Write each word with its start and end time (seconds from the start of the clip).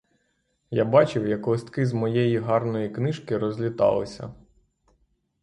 Я 0.71 0.85
бачив, 0.85 1.27
як 1.27 1.47
листки 1.47 1.85
з 1.85 1.93
моєї 1.93 2.37
гарної 2.39 2.89
книжки 2.89 3.37
розліталися. 3.37 4.33